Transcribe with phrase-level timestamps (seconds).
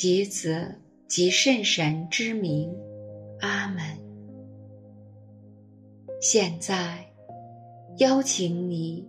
[0.00, 0.76] 及子
[1.08, 2.72] 及圣神之名，
[3.40, 3.82] 阿门。
[6.20, 7.12] 现在，
[7.96, 9.04] 邀请你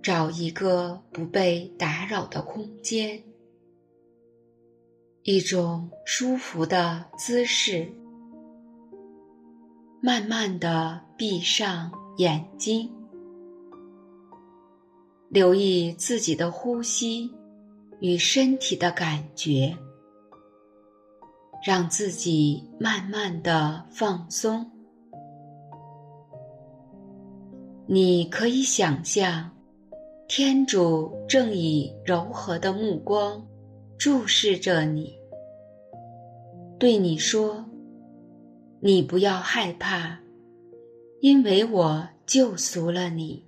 [0.00, 3.20] 找一个不被打扰的空间，
[5.24, 7.92] 一种舒服的姿势，
[10.00, 12.88] 慢慢的闭上眼睛，
[15.28, 17.28] 留意自己的呼吸
[17.98, 19.76] 与身体的感觉。
[21.62, 24.68] 让自己慢慢的放松。
[27.86, 29.48] 你可以想象，
[30.26, 33.46] 天主正以柔和的目光
[33.96, 35.14] 注视着你，
[36.78, 37.64] 对你说
[38.80, 40.18] ：“你不要害怕，
[41.20, 43.44] 因为我救赎了你。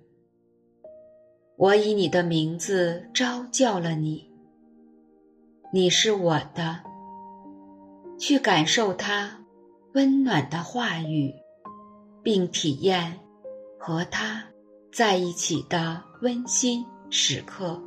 [1.57, 4.31] 我以你的名字召叫了你，
[5.73, 6.81] 你是我的。”
[8.27, 9.45] 去感受他
[9.93, 11.31] 温暖的话语，
[12.23, 13.21] 并体验
[13.79, 14.43] 和他
[14.91, 17.79] 在一起的温馨时刻。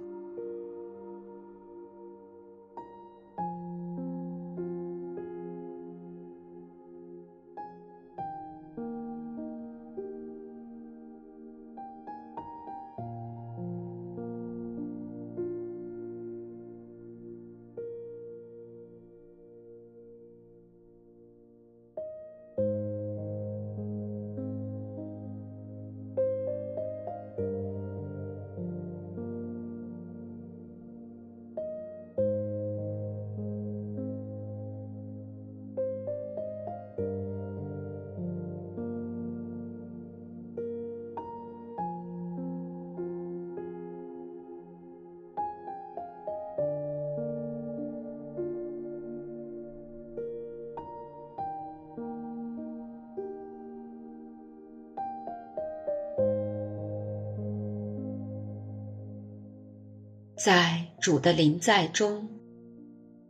[60.48, 62.30] 在主的临在中，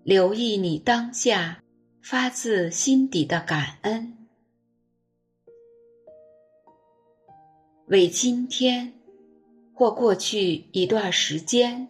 [0.04, 1.64] 留意你当下
[2.00, 4.16] 发自心底的感恩，
[7.88, 8.94] 为今天
[9.74, 11.88] 或过去一段时间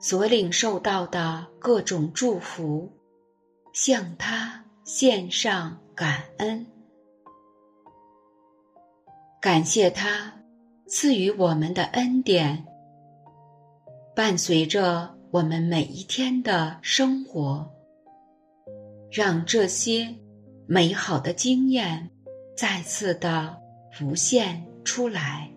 [0.00, 2.90] 所领受到的各种祝福，
[3.74, 6.64] 向他献上感恩，
[9.38, 10.40] 感谢他
[10.86, 12.64] 赐予我们的恩典。
[14.16, 17.70] 伴随着我们每一天的生活，
[19.12, 20.08] 让这些
[20.66, 22.08] 美好的经验
[22.56, 23.58] 再次的
[23.92, 25.52] 浮现出来。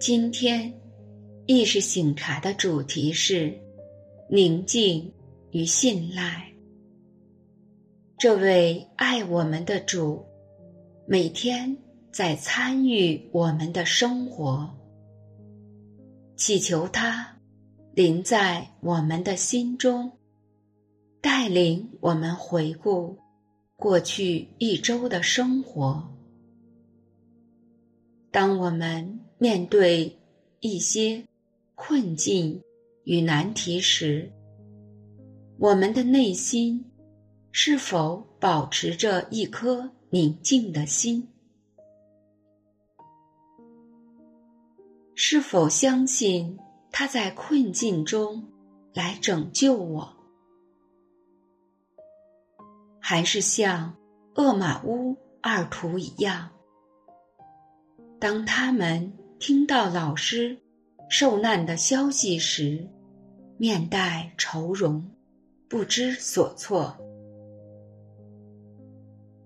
[0.00, 0.72] 今天，
[1.46, 3.58] 意识醒茶的主题是
[4.30, 5.12] 宁静
[5.50, 6.52] 与信赖。
[8.16, 10.24] 这位爱我们的主，
[11.04, 11.76] 每天
[12.12, 14.72] 在参与我们的生活，
[16.36, 17.36] 祈求他
[17.92, 20.12] 临在我们的心中，
[21.20, 23.18] 带领我们回顾
[23.74, 26.14] 过去一周的生活。
[28.30, 30.18] 当我们面对
[30.58, 31.24] 一些
[31.76, 32.60] 困境
[33.04, 34.32] 与难题时，
[35.58, 36.84] 我们的内心
[37.52, 41.28] 是否保持着一颗宁静的心？
[45.14, 46.58] 是否相信
[46.90, 48.44] 他在困境中
[48.92, 50.16] 来拯救我？
[52.98, 53.96] 还是像
[54.34, 56.50] 厄马乌二徒一样？
[58.20, 60.58] 当他们听到老师
[61.08, 62.88] 受难的消息时，
[63.56, 65.08] 面带愁容，
[65.68, 66.96] 不知所措。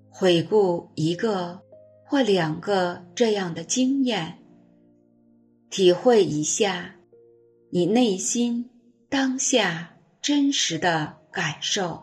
[0.08, 1.60] 回顾一个
[2.06, 4.38] 或两个这样的经验，
[5.68, 6.94] 体会一下
[7.70, 8.70] 你内心
[9.10, 12.02] 当下真实的感受。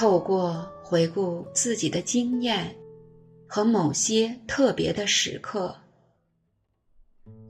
[0.00, 2.74] 透过回顾自己的经验
[3.46, 5.76] 和某些特别的时刻，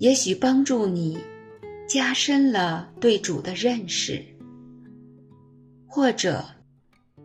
[0.00, 1.16] 也许帮助你
[1.88, 4.20] 加深了对主的认识，
[5.86, 6.44] 或者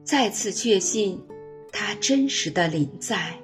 [0.03, 1.19] 再次确信
[1.71, 3.35] 他真实的临在，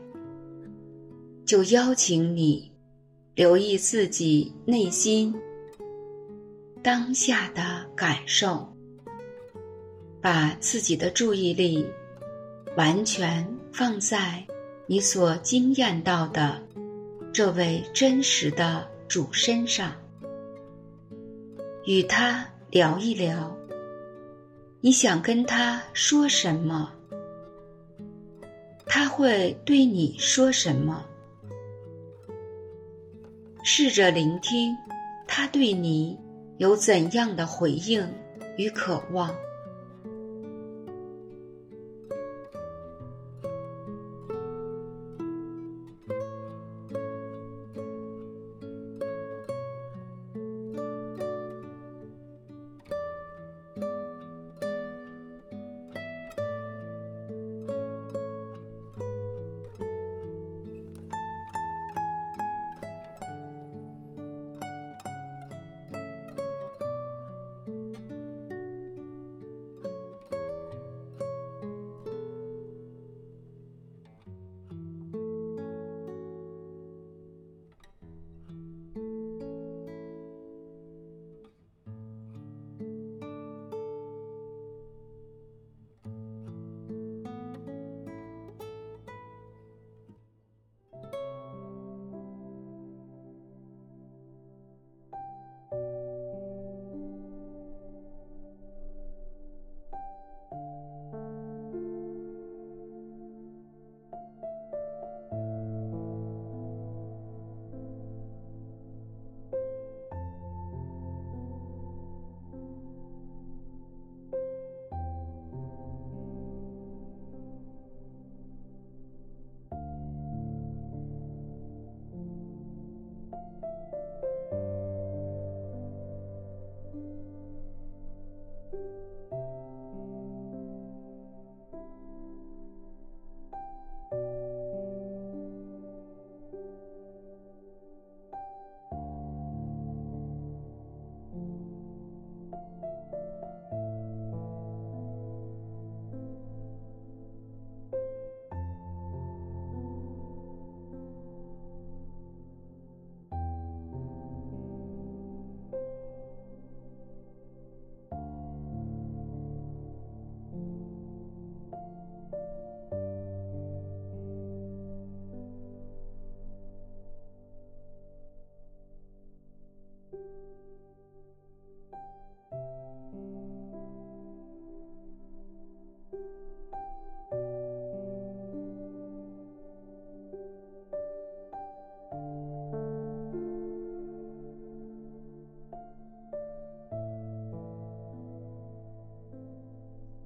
[1.48, 2.72] 就邀请你
[3.34, 5.34] 留意自己内心
[6.84, 8.72] 当下的感受。
[10.22, 11.86] 把自己的注意力
[12.78, 14.46] 完全放在
[14.86, 16.62] 你所惊艳到的
[17.34, 19.94] 这位真实的主身上，
[21.86, 23.56] 与他聊一聊，
[24.80, 26.92] 你想跟他说什么？
[28.86, 31.06] 他会对你说什么？
[33.64, 34.76] 试着聆听
[35.28, 36.18] 他对你
[36.58, 38.08] 有怎样的回应
[38.58, 39.34] 与渴望。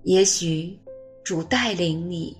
[0.05, 0.79] 也许
[1.24, 2.38] 主带领你，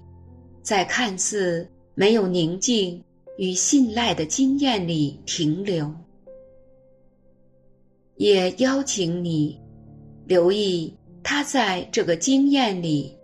[0.62, 3.04] 在看似没有宁静
[3.40, 5.92] 与信赖的经验里停留，
[8.18, 9.60] 也邀请你
[10.28, 13.18] 留意他在这个经验里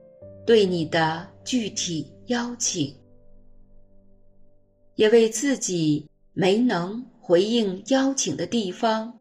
[0.44, 2.92] 对你的具体邀请，
[4.96, 9.14] 也为自己没能回应邀请的地方，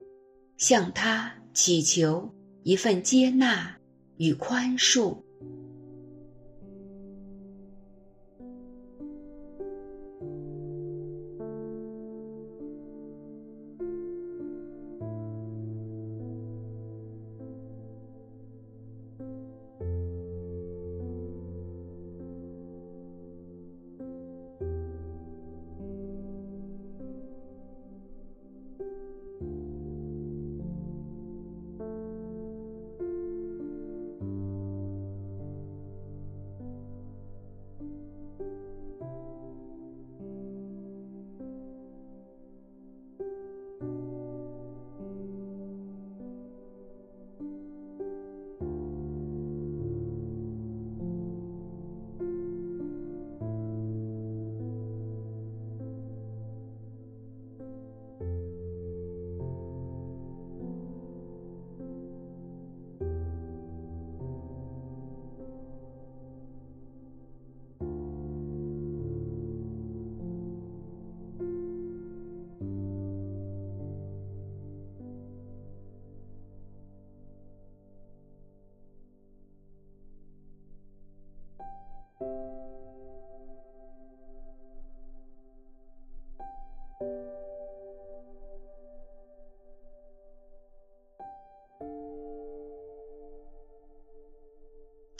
[0.57, 2.27] 向他祈求
[2.63, 3.77] 一份接纳。
[4.21, 5.17] 与宽恕。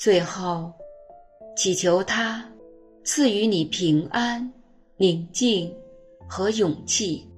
[0.01, 0.73] 最后，
[1.55, 2.43] 祈求他
[3.05, 4.51] 赐予你平安、
[4.97, 5.71] 宁静
[6.27, 7.29] 和勇气，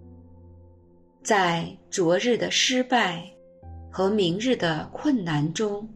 [1.24, 3.28] 在昨日的失败
[3.90, 5.88] 和明日的困难中，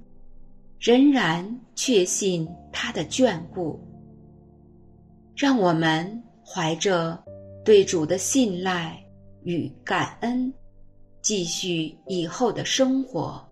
[0.81, 3.79] 仍然确信他的眷顾。
[5.37, 7.17] 让我们怀着
[7.65, 9.01] 对主的信赖
[9.45, 10.53] 与感恩，
[11.23, 13.46] 继续以后的生活。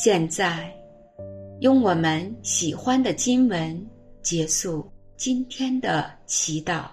[0.00, 0.72] 现在，
[1.58, 3.84] 用我们喜欢的经文
[4.22, 6.84] 结束今天的祈祷。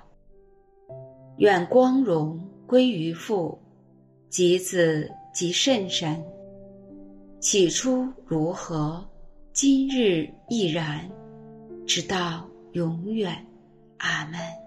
[1.37, 3.61] 愿光荣归于父、
[4.27, 6.19] 及子、及圣神。
[7.39, 9.07] 起初如何，
[9.53, 11.07] 今日亦然，
[11.85, 13.31] 直到永远。
[13.99, 14.64] 阿门。